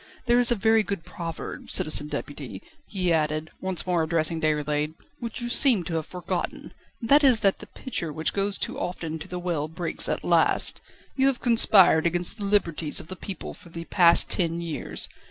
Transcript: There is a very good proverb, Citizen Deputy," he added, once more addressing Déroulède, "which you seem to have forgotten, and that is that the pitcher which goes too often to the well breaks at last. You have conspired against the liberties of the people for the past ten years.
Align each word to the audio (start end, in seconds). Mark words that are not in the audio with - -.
There 0.25 0.39
is 0.39 0.49
a 0.49 0.55
very 0.55 0.81
good 0.81 1.05
proverb, 1.05 1.69
Citizen 1.69 2.07
Deputy," 2.07 2.63
he 2.87 3.13
added, 3.13 3.51
once 3.59 3.85
more 3.85 4.01
addressing 4.01 4.41
Déroulède, 4.41 4.95
"which 5.19 5.39
you 5.41 5.47
seem 5.47 5.83
to 5.83 5.93
have 5.93 6.07
forgotten, 6.07 6.73
and 7.01 7.09
that 7.09 7.23
is 7.23 7.41
that 7.41 7.59
the 7.59 7.67
pitcher 7.67 8.11
which 8.11 8.33
goes 8.33 8.57
too 8.57 8.79
often 8.79 9.19
to 9.19 9.27
the 9.27 9.37
well 9.37 9.67
breaks 9.67 10.09
at 10.09 10.23
last. 10.23 10.81
You 11.15 11.27
have 11.27 11.39
conspired 11.39 12.07
against 12.07 12.39
the 12.39 12.45
liberties 12.45 12.99
of 12.99 13.09
the 13.09 13.15
people 13.15 13.53
for 13.53 13.69
the 13.69 13.85
past 13.85 14.27
ten 14.27 14.59
years. 14.59 15.07